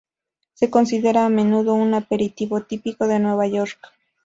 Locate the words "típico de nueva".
2.63-3.45